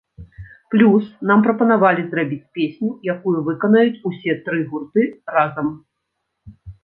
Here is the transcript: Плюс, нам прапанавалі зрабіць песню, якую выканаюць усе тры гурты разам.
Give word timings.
Плюс, 0.75 1.03
нам 1.31 1.39
прапанавалі 1.47 2.05
зрабіць 2.13 2.49
песню, 2.59 2.89
якую 3.13 3.35
выканаюць 3.51 4.01
усе 4.13 4.31
тры 4.47 4.59
гурты 4.71 5.03
разам. 5.39 5.67